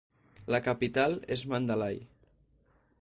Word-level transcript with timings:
La 0.53 0.59
capital 0.67 1.13
és 1.37 1.43
Mandalay. 1.53 2.01